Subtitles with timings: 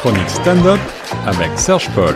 [0.00, 0.78] chronique stand-up
[1.26, 2.14] avec Serge Paul.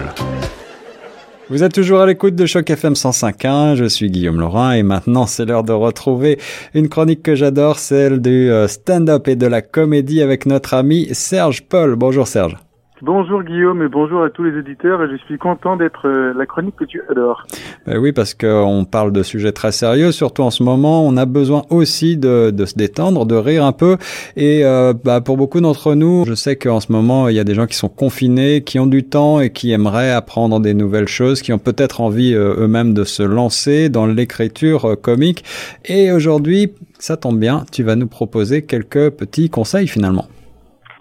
[1.50, 5.26] Vous êtes toujours à l'écoute de Choc FM 105.1, je suis Guillaume Laurin et maintenant
[5.26, 6.38] c'est l'heure de retrouver
[6.74, 11.08] une chronique que j'adore, celle du euh, stand-up et de la comédie avec notre ami
[11.12, 11.96] Serge Paul.
[11.96, 12.56] Bonjour Serge.
[13.04, 16.46] Bonjour Guillaume et bonjour à tous les éditeurs et je suis content d'être euh, la
[16.46, 17.44] chronique que tu adores.
[17.84, 21.26] Ben oui, parce qu'on parle de sujets très sérieux, surtout en ce moment, on a
[21.26, 23.96] besoin aussi de, de se détendre, de rire un peu.
[24.36, 27.44] Et euh, bah, pour beaucoup d'entre nous, je sais qu'en ce moment, il y a
[27.44, 31.08] des gens qui sont confinés, qui ont du temps et qui aimeraient apprendre des nouvelles
[31.08, 35.42] choses, qui ont peut-être envie euh, eux-mêmes de se lancer dans l'écriture comique.
[35.86, 40.28] Et aujourd'hui, ça tombe bien, tu vas nous proposer quelques petits conseils finalement.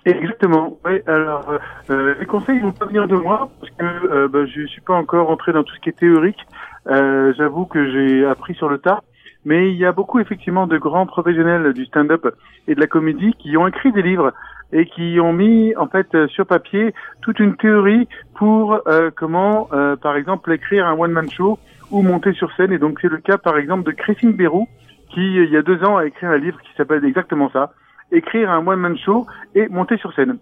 [0.06, 0.78] Exactement.
[0.86, 1.00] Oui.
[1.06, 1.58] Alors, euh,
[1.92, 4.96] euh, les conseils vont pas venir de moi parce que euh, bah, je suis pas
[4.96, 6.40] encore entré dans tout ce qui est théorique.
[6.88, 9.02] Euh, J'avoue que j'ai appris sur le tas.
[9.44, 12.28] Mais il y a beaucoup effectivement de grands professionnels du stand-up
[12.68, 14.34] et de la comédie qui ont écrit des livres
[14.72, 19.96] et qui ont mis en fait sur papier toute une théorie pour euh, comment, euh,
[19.96, 21.58] par exemple, écrire un one-man show
[21.90, 22.72] ou monter sur scène.
[22.72, 24.68] Et donc c'est le cas par exemple de Christine Bérou
[25.10, 27.74] qui il y a deux ans a écrit un livre qui s'appelle exactement ça
[28.12, 30.38] écrire un one-man show et monter sur scène.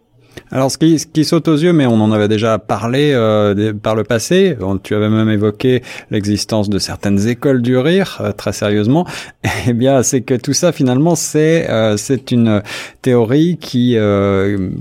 [0.51, 3.73] Alors, ce qui, ce qui saute aux yeux, mais on en avait déjà parlé euh,
[3.73, 8.53] par le passé, tu avais même évoqué l'existence de certaines écoles du rire, euh, très
[8.53, 9.05] sérieusement,
[9.67, 12.61] eh bien, c'est que tout ça, finalement, c'est euh, c'est une
[13.01, 13.97] théorie qui,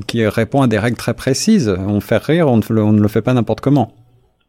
[0.07, 1.69] qui répond à des règles très précises.
[1.69, 3.93] On fait rire, on ne, on ne le fait pas n'importe comment.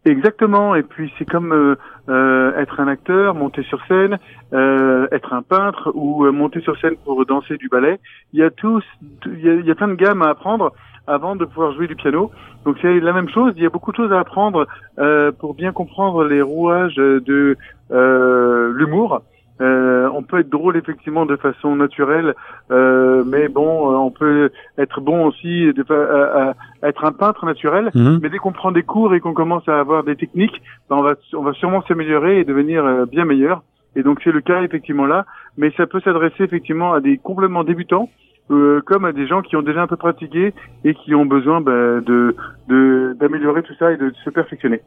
[0.06, 1.76] Exactement, et puis c'est comme
[2.10, 4.18] euh, être un acteur, monter sur scène,
[4.54, 8.00] euh, être un peintre ou euh, monter sur scène pour danser du ballet.
[8.34, 8.84] Il y a tous,
[9.26, 10.74] il y a, il y a plein de gammes à apprendre
[11.08, 12.32] avant de pouvoir jouer du piano.
[12.66, 13.54] Donc c'est la même chose.
[13.58, 14.68] Il y a beaucoup de choses à apprendre
[15.00, 17.58] euh, pour bien comprendre les rouages de
[17.92, 19.22] euh, l'humour.
[19.62, 22.34] Euh, on peut être drôle effectivement de façon naturelle,
[22.72, 27.46] euh, mais bon, euh, on peut être bon aussi, de, à, à être un peintre
[27.46, 27.92] naturel.
[27.94, 28.20] Mhm.
[28.22, 31.02] Mais dès qu'on prend des cours et qu'on commence à avoir des techniques, ben on
[31.04, 33.64] va, on va sûrement s'améliorer et devenir euh, bien meilleur.
[33.96, 35.26] Et donc c'est le cas effectivement là,
[35.58, 38.10] mais ça peut s'adresser effectivement à des complètement débutants.
[38.52, 41.62] euh, comme à des gens qui ont déjà un peu pratiqué et qui ont besoin
[41.62, 42.36] ben, de
[42.68, 44.82] de- d'améliorer tout ça et de se perfectionner.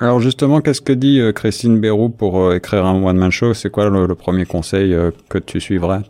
[0.00, 3.54] Alors justement, qu'est-ce que dit euh, Christine Bérou pour euh, écrire un one-man show?
[3.54, 6.00] C'est quoi le, le premier conseil euh, que tu suivrais?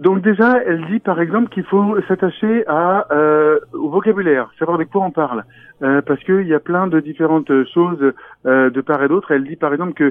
[0.00, 4.84] Donc déjà, elle dit par exemple qu'il faut s'attacher à euh, au vocabulaire, savoir de
[4.84, 5.44] quoi on parle,
[5.82, 8.02] Euh, parce qu'il y a plein de différentes choses
[8.44, 9.30] de part et d'autre.
[9.30, 10.08] Elle dit par exemple que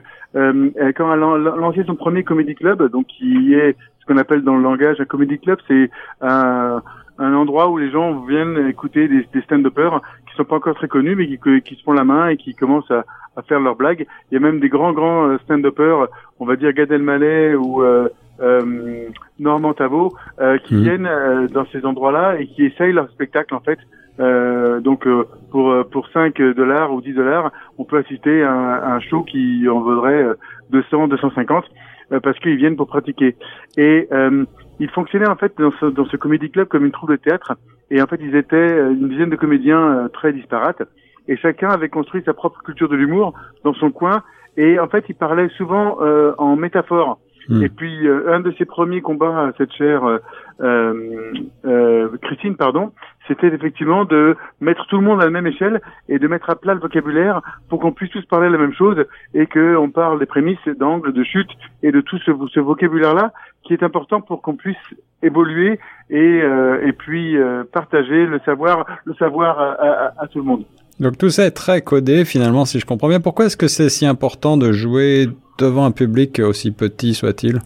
[0.98, 4.56] quand elle a lancé son premier comedy club, donc qui est ce qu'on appelle dans
[4.56, 5.90] le langage un comedy club, c'est
[6.22, 6.84] un,
[7.18, 10.02] un endroit où les gens viennent écouter des, des stand-uppers
[10.36, 12.54] qui sont pas encore très connus, mais qui, qui se font la main et qui
[12.56, 13.06] commencent à,
[13.38, 14.06] à faire leurs blagues.
[14.32, 16.08] Il y a même des grands grands euh, stand-uppers,
[16.40, 18.10] on va dire Gad Elmaleh ou euh,
[18.42, 19.08] euh,
[19.40, 20.82] Normand Tavo, euh, qui Mhm.
[20.84, 23.80] viennent euh, dans ces endroits-là et qui essayent leur spectacle en fait.
[24.20, 28.74] Euh, donc euh, pour pour 5 dollars ou 10 dollars, on peut assister à un,
[28.74, 30.34] à un show qui en vaudrait euh,
[30.72, 31.66] 200, 250
[32.12, 33.36] euh, parce qu'ils viennent pour pratiquer.
[33.78, 34.46] Et euh,
[34.80, 37.54] ils fonctionnaient en fait dans ce, dans ce comédie club comme une troupe de théâtre.
[37.92, 40.84] Et en fait, ils étaient euh, une dizaine de comédiens euh, très disparates.
[41.28, 44.24] Et chacun avait construit sa propre culture de l'humour dans son coin.
[44.58, 47.20] Et en fait, ils parlaient souvent euh, en métaphore.
[47.50, 47.64] Hmm.
[47.64, 50.18] Et puis, euh, un de ses premiers combats à cette chère euh,
[50.62, 51.34] euh,
[51.66, 52.92] euh, Christine, pardon,
[53.28, 56.56] c'était effectivement de mettre tout le monde à la même échelle et de mettre à
[56.56, 59.04] plat le vocabulaire pour qu'on puisse tous parler la même chose
[59.34, 61.50] et qu'on parle des prémices, d'angles, de chute
[61.84, 64.76] et de tout ce, vocabulaire-là qui est important pour qu'on puisse
[65.24, 70.66] évoluer et, euh, et puis euh, partager le savoir, le savoir à tout le monde.
[71.00, 73.20] Donc tout ça est très codé finalement, si je comprends bien.
[73.20, 77.60] Pourquoi est-ce que c'est si important de jouer devant un public aussi petit soit-il?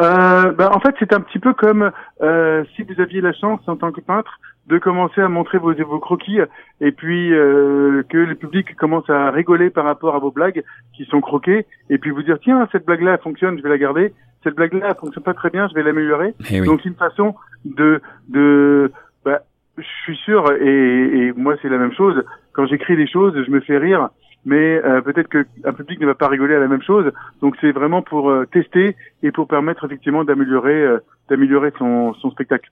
[0.00, 1.90] Euh, bah, en fait, c'est un petit peu comme
[2.22, 5.74] euh, si vous aviez la chance en tant que peintre de commencer à montrer vos,
[5.74, 6.38] vos croquis
[6.80, 10.62] et puis euh, que le public commence à rigoler par rapport à vos blagues
[10.94, 13.78] qui sont croquées et puis vous dire tiens cette blague là fonctionne je vais la
[13.78, 14.14] garder.
[14.44, 16.34] Cette blague là fonctionne pas très bien je vais l'améliorer.
[16.50, 16.66] Eh oui.
[16.66, 17.34] donc c'est une façon
[17.64, 18.92] de de
[19.24, 19.40] bah,
[19.76, 22.22] je suis sûr et, et moi c'est la même chose.
[22.52, 24.10] Quand j'écris des choses je me fais rire
[24.44, 27.12] mais euh, peut-être qu'un public ne va pas rigoler à la même chose.
[27.42, 30.98] Donc c'est vraiment pour euh, tester et pour permettre effectivement d'améliorer euh,
[31.28, 32.70] d'améliorer son, son spectacle.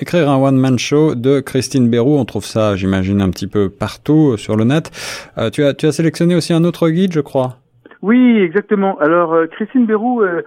[0.00, 4.32] Écrire un one-man show de Christine Bérou, on trouve ça, j'imagine, un petit peu partout
[4.32, 4.92] euh, sur le net.
[5.38, 7.56] Euh, tu, as, tu as sélectionné aussi un autre guide, je crois?
[8.00, 8.96] Oui, exactement.
[9.00, 10.42] Alors euh, Christine Bérou euh,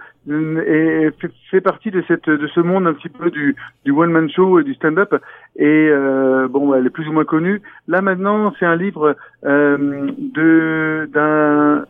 [0.66, 1.10] est,
[1.50, 3.54] fait, partie de cette de ce monde un petit peu du
[3.84, 5.14] du one man show et du stand-up
[5.56, 7.60] et euh, bon, elle est plus ou moins connue.
[7.88, 9.76] Là maintenant, c'est un livre euh,
[10.18, 11.84] de d'un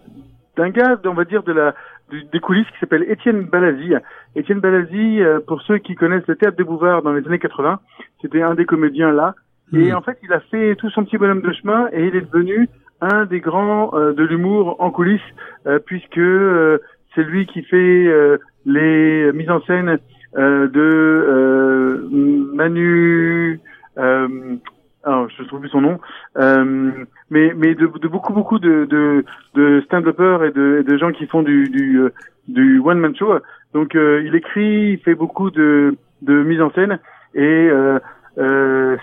[0.56, 1.74] d'un gars, on va dire de la
[2.10, 3.94] du- des coulisses qui s'appelle Étienne Balazi.
[4.34, 7.78] Étienne Balazi, euh, pour ceux qui connaissent le théâtre de Bouvard dans les années 80,
[8.20, 9.34] c'était un des comédiens là.
[9.74, 9.96] Et Hmm.
[9.96, 12.68] en fait, il a fait tout son petit bonhomme de chemin et il est devenu
[13.02, 15.20] un des grands euh, de l'humour en coulisses,
[15.66, 16.78] euh, puisque euh,
[17.14, 19.98] c'est lui qui fait les mises en scène
[20.34, 22.08] de
[22.54, 23.60] Manu.
[23.96, 25.98] Alors, je ne trouve plus son nom,
[26.36, 31.26] mais mais de, de beaucoup beaucoup de de, de stand-uppers et de, de gens qui
[31.26, 32.00] font du du,
[32.48, 33.34] du one man show.
[33.74, 36.98] Donc, il écrit, il fait beaucoup de de mise en scène
[37.34, 37.68] et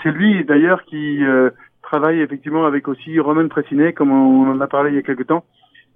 [0.01, 1.23] c'est lui d'ailleurs qui
[1.89, 5.23] travaille effectivement avec aussi Roman Fressinet, comme on en a parlé il y a quelque
[5.31, 5.43] temps.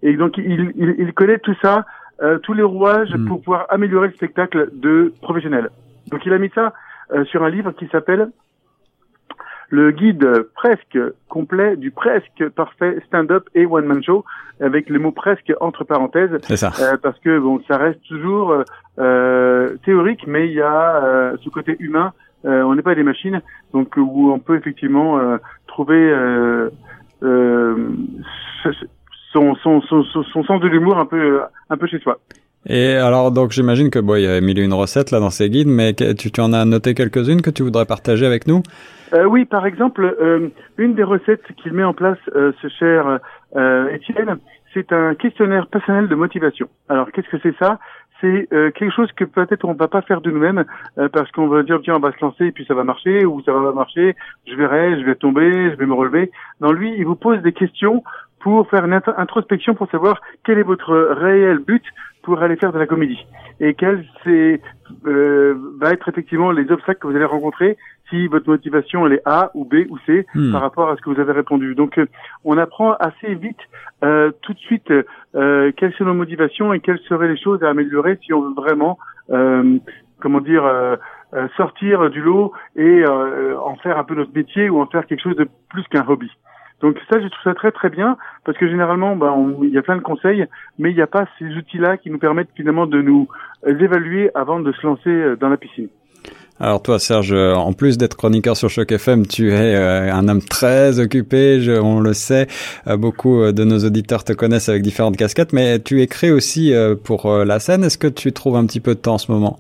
[0.02, 1.86] Et donc il, il, il connaît tout ça,
[2.22, 3.28] euh, tous les rouages Mm.
[3.28, 5.70] pour pouvoir améliorer le spectacle de professionnels.
[6.12, 6.74] Donc il a mis ça
[7.14, 8.30] euh, sur un livre qui s'appelle
[9.70, 11.00] le guide presque
[11.30, 14.24] complet du presque parfait stand-up et one-man show,
[14.60, 16.72] avec les mots presque entre parenthèses, C'est ça.
[16.82, 18.64] euh, parce que bon, ça reste toujours
[19.86, 22.14] théorique, mais il y a ce côté humain.
[22.46, 23.42] Euh, on n'est pas des machines,
[23.74, 25.38] donc où on peut effectivement euh,
[25.68, 26.70] trouver euh,
[29.32, 32.20] son, son, son, son, son sens de l'humour un peu un peu chez soi.
[32.66, 35.30] Et alors, donc, j'imagine que bon, il y a mille et une recettes là dans
[35.30, 38.64] ces guides, mais tu, tu en as noté quelques-unes que tu voudrais partager avec nous?
[39.14, 43.20] Euh, oui, par exemple, euh, une des recettes qu'il met en place, euh, ce cher
[43.92, 44.38] Étienne,
[44.74, 46.68] c'est un questionnaire personnel de motivation.
[46.90, 47.80] Alors, qu'est-ce que c'est ça?
[48.24, 50.64] C'est euh, quelque chose que peut-être on va pas faire de nous-mêmes
[50.98, 53.26] euh, parce qu'on va dire tiens on va se lancer et puis ça va marcher
[53.26, 54.16] ou ça va pas marcher,
[54.48, 56.32] je verrai, je vais tomber, je vais me relever.
[56.62, 58.02] Non, lui, il vous pose des questions
[58.44, 61.84] pour faire une int- introspection pour savoir quel est votre réel but
[62.24, 63.26] pour aller faire de la comédie
[63.60, 64.62] et quel c'est
[65.08, 67.78] euh, va être effectivement les obstacles que vous allez rencontrer
[68.10, 70.52] si votre motivation elle est A ou B ou C Hmm.
[70.52, 71.74] par rapport à ce que vous avez répondu.
[71.76, 72.06] Donc euh,
[72.44, 73.60] on apprend assez vite
[74.04, 77.70] euh, tout de suite euh, quelles sont nos motivations et quelles seraient les choses à
[77.70, 78.98] améliorer si on veut vraiment
[79.32, 79.78] euh,
[80.20, 80.64] comment dire
[81.58, 85.22] sortir du lot et euh, en faire un peu notre métier ou en faire quelque
[85.24, 86.30] chose de plus qu'un hobby.
[86.82, 89.82] Donc ça, je trouve ça très très bien parce que généralement, bah, il y a
[89.82, 90.46] plein de conseils,
[90.80, 93.28] mais il n'y a pas ces outils-là qui nous permettent finalement de nous
[93.66, 95.88] évaluer avant de se lancer euh, dans la piscine.
[96.60, 100.28] Alors toi, Serge, euh, en plus d'être chroniqueur sur Choc FM, tu es euh, un
[100.28, 102.48] homme très occupé, on le sait.
[102.86, 106.74] Beaucoup de nos auditeurs te connaissent avec différentes casquettes, mais tu écris aussi
[107.04, 107.84] pour la scène.
[107.84, 109.58] Est-ce que tu trouves un petit peu de temps en ce moment?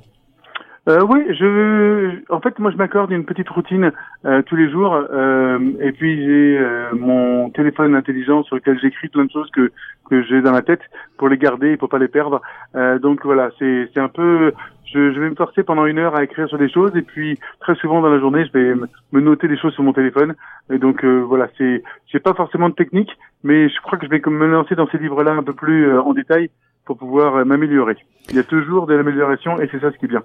[0.90, 3.94] Euh, oui, je, en fait, moi, je m'accorde une petite routine
[4.26, 9.08] euh, tous les jours, euh, et puis j'ai euh, mon téléphone intelligent sur lequel j'écris
[9.08, 9.72] plein de choses que
[10.10, 10.82] que j'ai dans la tête
[11.18, 12.42] pour les garder et pour pas les perdre.
[12.76, 14.52] Euh, donc voilà, c'est c'est un peu,
[14.94, 17.40] je, je vais me forcer pendant une heure à écrire sur des choses, et puis
[17.62, 18.76] très souvent dans la journée, je vais
[19.14, 20.36] me noter des choses sur mon téléphone.
[20.70, 24.12] Et donc euh, voilà, c'est, j'ai pas forcément de technique, mais je crois que je
[24.12, 26.50] vais me lancer dans ces livres-là un peu plus en détail
[26.86, 27.96] pour pouvoir m'améliorer.
[28.30, 30.24] Il y a toujours de l'amélioration, et c'est ça ce qui est bien.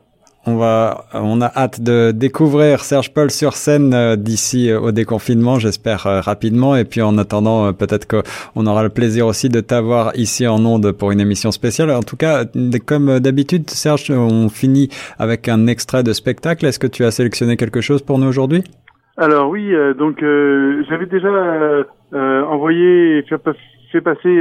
[0.50, 4.93] On va, on a hâte de découvrir Serge Paul sur scène euh, d'ici euh, au
[4.93, 6.75] déconfinement, j'espère euh, rapidement.
[6.75, 10.93] Et puis en attendant, peut-être qu'on aura le plaisir aussi de t'avoir ici en onde
[10.93, 11.91] pour une émission spéciale.
[11.91, 12.47] En tout cas,
[12.87, 16.65] comme d'habitude, Serge, on finit avec un extrait de spectacle.
[16.65, 18.65] Est-ce que tu as sélectionné quelque chose pour nous aujourd'hui?
[19.19, 20.25] Alors oui, donc
[20.89, 21.29] j'avais déjà
[22.49, 23.53] envoyé fait, pas-
[23.93, 24.35] fait passer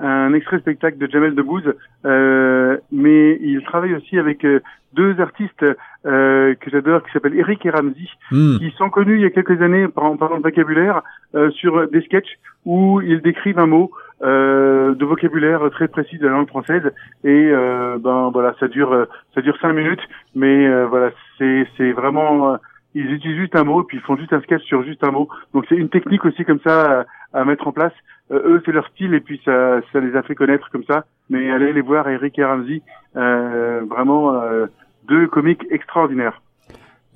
[0.00, 1.74] un extrait spectacle de Jamel Debbouze,
[2.06, 4.60] euh, mais il travaille aussi avec euh,
[4.94, 5.64] deux artistes
[6.06, 8.58] euh, que j'adore qui s'appellent Eric et Ramsey, Hmm.
[8.58, 11.02] qui sont connus il y a quelques années en parlant de vocabulaire
[11.34, 13.90] euh, sur des sketchs où ils décrivent un mot
[14.22, 16.92] euh, de vocabulaire très précis de la langue française
[17.24, 20.02] et euh, ben voilà ça dure ça dure cinq minutes
[20.34, 22.56] mais euh, voilà c'est c'est vraiment
[22.94, 25.10] ils utilisent juste un mot et puis ils font juste un sketch sur juste un
[25.10, 27.92] mot donc c'est une technique aussi comme ça à, mettre en place
[28.30, 31.04] Euh, eux c'est leur style et puis ça ça les a fait connaître comme ça
[31.30, 32.82] mais allez les voir Eric et Ramsey
[33.16, 34.66] euh, vraiment euh,
[35.08, 36.40] deux comiques extraordinaires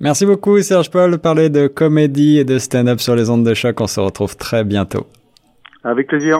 [0.01, 1.17] Merci beaucoup, Serge Paul.
[1.19, 3.79] Parler de comédie et de stand-up sur les ondes de choc.
[3.79, 5.07] On se retrouve très bientôt.
[5.85, 6.37] avec plaisir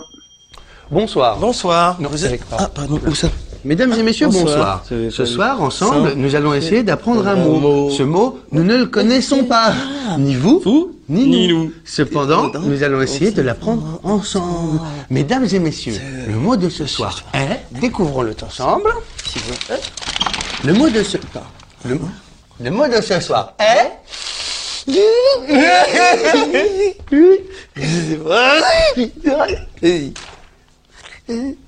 [0.91, 1.39] Bonsoir.
[1.39, 1.99] Bonsoir.
[2.01, 2.43] Non, Vous êtes...
[2.49, 2.57] pas.
[2.59, 3.29] Ah, pardon, où ça
[3.65, 4.83] Mesdames et messieurs, Bonsoir.
[4.87, 5.11] bonsoir.
[5.11, 7.59] Ce soir, ensemble, nous allons essayer d'apprendre un mot.
[7.59, 7.89] mot.
[7.89, 9.73] Ce mot, nous ne le connaissons pas.
[10.19, 11.63] Ni vous, Vous ni, Ni nous.
[11.65, 11.71] nous.
[11.83, 14.79] Cependant, nous allons essayer de l'apprendre ensemble.
[15.09, 18.89] Mesdames et messieurs, le mot de ce soir est, découvrons-le ensemble.
[20.63, 21.17] Le mot de ce,
[21.87, 21.99] le,
[22.61, 23.91] le mot de ce soir est,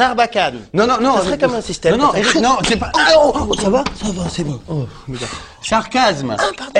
[0.00, 0.60] Sarbacane.
[0.72, 1.16] non, non, non.
[1.18, 1.96] Ça serait comme un système.
[1.96, 4.58] Non, non, Eric, non, c'est pas, Ah, oh, oh, ça va Ça va, c'est bon.
[4.66, 4.86] Oh,
[5.62, 6.34] sarcasme.
[6.56, 6.72] pardon.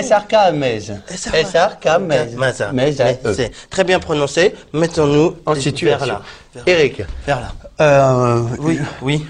[2.73, 3.35] Mais euh.
[3.35, 4.55] C'est très bien prononcé.
[4.73, 6.07] Mettons-nous En vers situation.
[6.55, 6.63] là.
[6.67, 7.03] Eric.
[7.27, 7.53] vers là.
[7.83, 9.27] Euh, Oui, oui.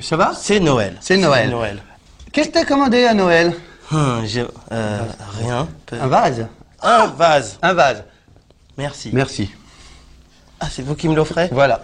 [0.00, 0.32] ça va?
[0.34, 0.96] C'est Noël.
[1.00, 1.50] C'est Noël.
[1.50, 1.82] Noël.
[2.32, 3.52] Qu'est-ce que t'as commandé à Noël?
[3.92, 4.98] Hum, j'ai- euh,
[5.40, 5.68] rien.
[5.92, 6.46] Un vase
[6.82, 7.58] Un vase.
[7.60, 8.04] Un vase.
[8.78, 9.10] Merci.
[9.12, 9.50] Merci.
[10.58, 11.48] Ah, c'est vous qui me l'offrez?
[11.52, 11.80] Voilà.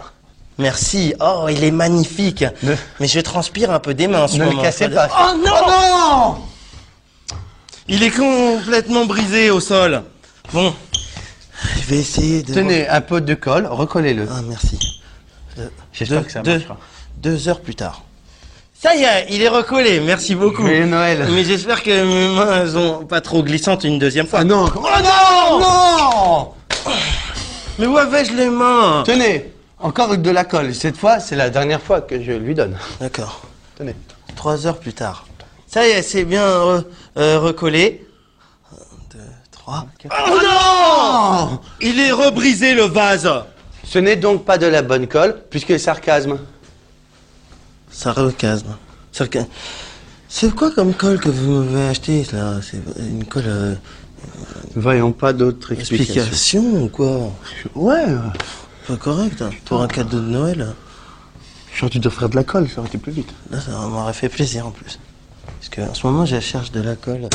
[0.61, 1.13] Merci.
[1.19, 2.45] Oh, il est magnifique.
[2.63, 4.61] Ne- Mais je transpire un peu des mains en ce Ne le moment.
[4.61, 5.09] cassez de- pas.
[5.11, 6.37] Oh non non
[7.87, 10.03] Il est complètement brisé au sol.
[10.53, 10.73] Bon,
[11.77, 12.53] je vais essayer de...
[12.53, 14.27] Tenez, un pot de colle, recollez-le.
[14.31, 14.77] Ah, merci.
[15.93, 16.77] J'espère deux- que ça deux- marchera.
[17.17, 18.03] Deux heures plus tard.
[18.81, 19.99] Ça y est, il est recollé.
[19.99, 20.63] Merci beaucoup.
[20.63, 21.27] Joyeux Noël.
[21.31, 24.39] Mais j'espère que mes mains elles ont pas trop glissantes une deuxième fois.
[24.39, 26.53] Ah non Oh non Non
[27.77, 29.03] Mais où avais-je les mains?
[29.05, 30.73] Tenez, encore de la colle.
[30.75, 32.77] Cette fois, c'est la dernière fois que je lui donne.
[32.99, 33.41] D'accord.
[33.77, 33.95] Tenez.
[34.35, 35.25] Trois heures plus tard.
[35.67, 36.85] Ça y est, c'est bien re-
[37.17, 38.07] euh, recollé.
[38.71, 38.75] Un,
[39.13, 39.19] deux,
[39.51, 39.85] trois.
[40.05, 43.29] Oh non Il est rebrisé le vase.
[43.83, 46.37] Ce n'est donc pas de la bonne colle, puisque sarcasme.
[47.91, 48.75] Sarcasme.
[49.13, 49.47] Sarca-
[50.29, 53.75] C'est quoi comme colle que vous m'avez acheté là C'est une colle euh,
[54.75, 56.21] Voyons pas d'autres explications.
[56.21, 57.31] explication ou quoi
[57.75, 58.05] Ouais,
[58.87, 60.73] Pas correct hein, pour un cadeau de Noël.
[61.73, 63.33] j'aurais dû t'offrir de la colle, ça aurait été plus vite.
[63.49, 64.99] Là, ça m'aurait fait plaisir en plus.
[65.45, 67.29] Parce que en ce moment, je cherche de la colle.